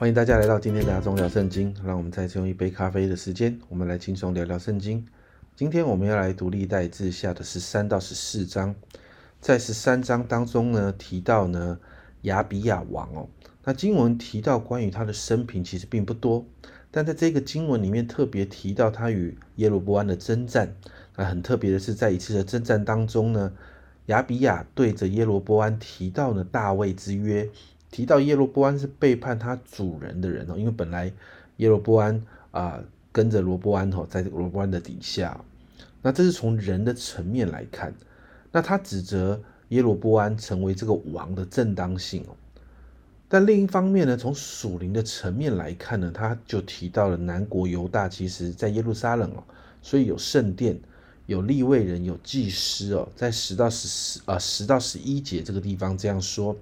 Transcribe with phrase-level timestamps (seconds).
[0.00, 1.76] 欢迎大家来到今天的阿忠聊圣经。
[1.84, 5.06] 让我们再次用一杯咖啡的时间，我们来轻松聊聊圣经。
[5.54, 8.74] 今天我们要来读历代志下的十三到十四章。
[9.42, 11.78] 在十三章当中呢，提到呢
[12.22, 13.28] 亚比亚王哦。
[13.64, 16.46] 那经文提到关于他的生平其实并不多，
[16.90, 20.74] 但在这个经文里面特别提到他与耶罗波安的征战。
[21.14, 23.52] 那很特别的是，在一次的征战当中呢，
[24.06, 27.46] 亚比亚对着耶罗波安提到了大卫之约。
[27.90, 31.12] 提到耶罗波安是背叛他主人的人哦，因为本来
[31.56, 35.44] 耶罗波安啊跟着罗波安哦，在罗波安的底下，
[36.00, 37.92] 那这是从人的层面来看，
[38.52, 42.36] 那他指责耶罗波安成为这个王的正当性哦，
[43.28, 49.42] 但另一方面呢，从属灵的层面来看呢，他就提到了南国犹大其实在耶路撒冷哦，
[49.82, 50.78] 所以有圣殿，
[51.26, 56.56] 有立位人，有祭司哦，在十到十四啊十到十一节这个地方这样说。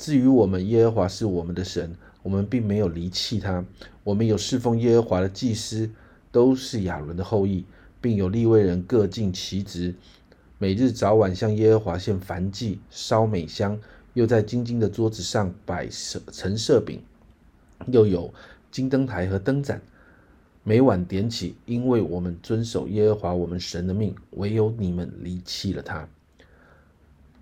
[0.00, 3.62] 至于我们，耶和华是我们的神，我们并没有离弃他。
[4.02, 5.90] 我们有侍奉耶和华的祭司，
[6.32, 7.66] 都是亚伦的后裔，
[8.00, 9.94] 并有立位人各尽其职，
[10.56, 13.78] 每日早晚向耶和华献燔祭、烧美香，
[14.14, 17.02] 又在金金的桌子上摆设陈设饼，
[17.88, 18.32] 又有
[18.70, 19.82] 金灯台和灯盏，
[20.64, 26.08] 每晚点起，因为我们遵守耶和华我们神的命，唯有你们离弃了他。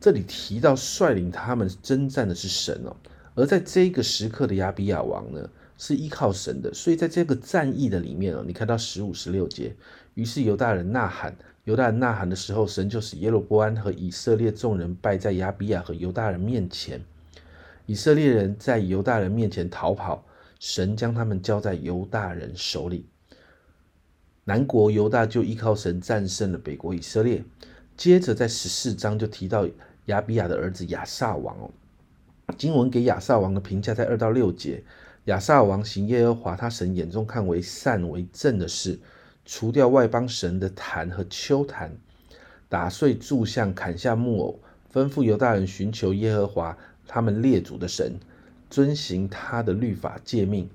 [0.01, 2.97] 这里提到率领他们征战的是神哦，
[3.35, 9.75] 而在这个时刻的亚比亚王呢，是依靠神的，所以在这个战役的里面哦，你看到十五、十六节，
[10.15, 17.01] 于是犹大人呐喊，犹大人呐喊的时候，神就使耶罗波安和以色列众人败在亚比亚和犹大人面前，
[17.87, 20.25] 以色列人在犹大人面前逃跑，
[20.61, 23.07] 神将他们交在犹大人手里，
[24.45, 27.43] 南国犹大就依靠神战胜了北国以色列。
[27.99, 29.69] 接着在十四章就提到
[30.07, 31.69] 亚比亚的儿子亚萨王哦，
[32.57, 34.85] 经文给亚萨王的评价在二到六节，
[35.25, 38.97] 亚萨王行耶和华他神眼中看为善为正的事，
[39.45, 41.91] 除掉外邦神的坛和丘坛，
[42.69, 44.61] 打碎柱像，砍下木偶，
[44.93, 48.13] 吩咐犹大人寻求耶和华他们列祖的神，
[48.71, 50.71] 遵行他的律法诫命，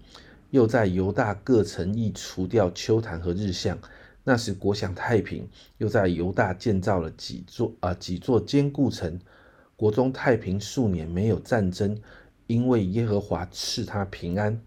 [0.49, 3.79] 又在犹大各城邑除掉丘坛和日像。
[4.25, 9.19] 那时国享太平，又在犹大建造了几座啊几座坚固城，
[9.75, 11.99] 国中太平数年，没有战争，
[12.47, 14.61] 因为耶和华赐他平安。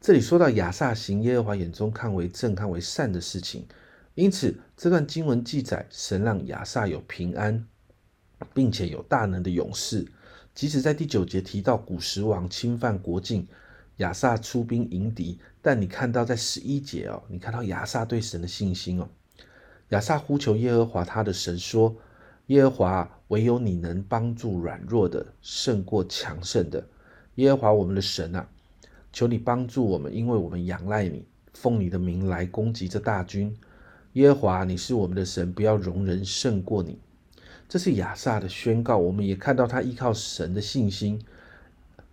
[0.00, 3.66] 这里说到亚萨行耶和华眼中看为正、看为善的事情，
[4.14, 7.66] 因此这段经文记载神让亚萨有平安，
[8.54, 10.06] 并且有大能的勇士。
[10.54, 13.48] 即使在第九节提到古时王侵犯国境。
[13.98, 19.08] 亚萨出兵迎敌，但你看到在十一节哦，你看到亚萨对神的信心哦。
[19.90, 21.96] 亚萨呼求耶和华他的神说
[22.46, 26.86] ：“耶和华，唯有你能帮助软弱的，胜过强盛的。
[27.36, 28.48] 耶和华我们的神啊，
[29.12, 33.56] 求你帮助我们，因为我们仰赖你，奉你的名来攻击这大军。
[34.12, 36.98] 耶和华，你是我们的神，不要容人胜过你。”
[37.68, 38.96] 这是亚萨的宣告。
[38.96, 41.20] 我们也看到他依靠神的信心，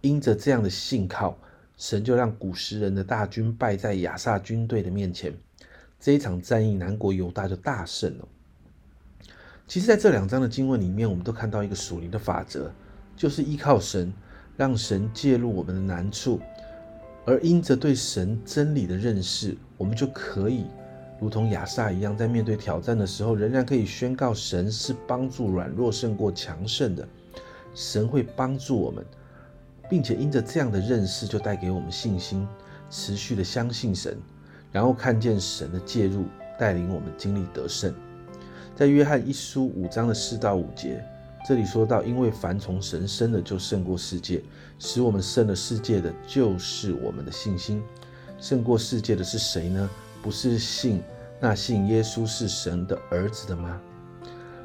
[0.02, 1.38] 因着这样的信靠。
[1.78, 5.34] 神就让古时人的大军败在亚萨军队的面前，
[6.00, 8.28] 这一场战役，南国犹大就大胜了。
[9.68, 12.72] 其实，在这两章的经文里面，我们都看到一个属灵的法则，
[13.16, 14.14] 就是依靠神，
[14.56, 16.40] 让神介入我们的难处，
[17.26, 20.66] 而因着对神真理的认识，我们就可以
[21.20, 27.08] 如同亚萨一样，在面对挑战的时候，仍然可以宣告神是帮助软弱胜过强盛的，
[27.74, 29.04] 神会帮助我们。
[29.90, 32.48] 并且因着这样的认识，就带给我们信心，
[32.90, 34.18] 持续的相信神，
[34.72, 36.26] 然后看见神的介入，
[36.60, 37.94] 带领我们经历得胜。
[38.76, 41.04] 在约翰一书五章的四到五节，
[41.48, 44.42] 这里说到：因为凡从神生的，就胜过世界；
[44.80, 47.82] 使我们胜了世界的，就是我们的信心。
[48.38, 49.90] 胜过世界的是谁呢？
[50.22, 51.02] 不是信
[51.40, 53.80] 那信耶稣是神的儿子的吗？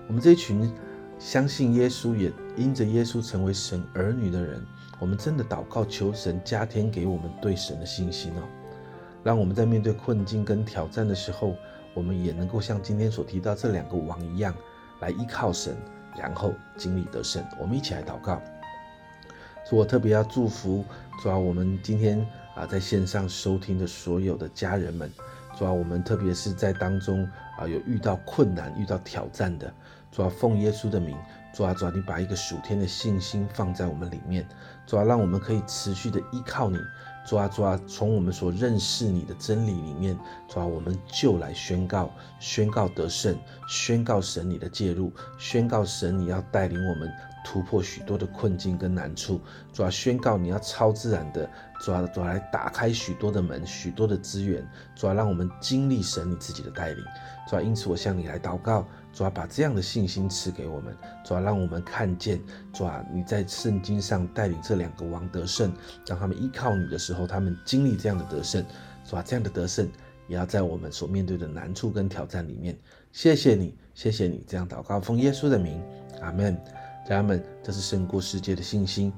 [0.09, 0.73] 我们这一群
[1.19, 4.61] 相信耶稣，也因着耶稣成为神儿女的人。
[5.01, 8.43] 我们真的祷告求神加添给我们对神的信心哦，
[9.25, 11.57] 让我们在面对困境跟挑战的时候，
[11.95, 14.55] 我们也能够像今天所提到这两个王一样，
[15.01, 15.75] 来依靠神，
[16.19, 17.43] 然后经历得胜。
[17.59, 18.41] 我们一起来祷告。
[19.73, 20.85] 我特别要祝福，
[21.23, 22.27] 主啊，我们今天
[22.57, 25.09] 啊在线上收听的所有的家人们，
[25.57, 27.25] 主啊，我们特别是在当中
[27.57, 29.73] 啊有遇到困难、遇到挑战的，
[30.11, 31.17] 主啊，奉耶稣的名。
[31.53, 34.47] 主啊，主啊，你把一个属天的信心放在我们里面，
[34.87, 36.79] 主啊，让我们可以持续的依靠你。
[37.27, 40.19] 主啊，主啊，从我们所认识你的真理里面，
[40.49, 43.37] 主啊，我们就来宣告，宣告得胜，
[43.69, 47.13] 宣告神你的介入，宣告神你要带领我们
[47.45, 49.41] 突破许多的困境跟难处，
[49.73, 51.49] 主要宣告你要超自然的，
[51.81, 57.05] 主要主要来打开许多的门，许多的资源，主要让我们经历神你自己的带领，
[57.49, 62.41] 主要因此我向你来祷告，主要把这样的信心赐给我们，主要让我们看见，
[62.73, 65.73] 主要你在圣经上带领这两个王得胜，
[66.07, 68.65] 让他们依靠你的时候，他们经历这样的得胜，
[69.05, 69.89] 主要这样的得胜
[70.29, 72.79] 也要在我们所面对的难处跟挑战里面，
[73.13, 75.83] 谢谢你，谢谢你这样祷告，奉耶稣的名，
[76.21, 76.57] 阿门。
[77.09, 79.13] 家人们，这是胜过世界的信心，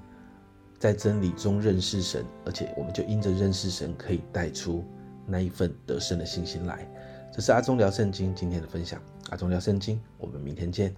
[0.78, 4.82] 在真理中认识神，而且我们就因着认识神，可以带出
[5.26, 6.88] 那一份得胜的信心来。
[7.34, 9.00] 这是阿忠聊圣经今天的分享，
[9.30, 10.94] 阿忠聊圣经，我们明天见。